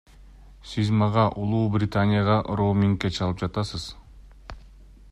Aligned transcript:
Сиз 0.69 0.87
мага 1.01 1.25
Улуу 1.43 1.61
Британияга 1.77 2.39
роумингге 2.61 3.15
чалып 3.19 3.45
жатасыз. 3.45 3.89